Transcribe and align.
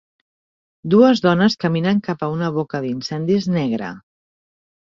Dues 0.93 1.19
dones 1.25 1.57
caminen 1.65 2.01
cap 2.09 2.23
a 2.23 2.31
una 2.39 2.49
boca 2.57 2.81
d'incendis 2.87 3.49
negra. 3.61 3.93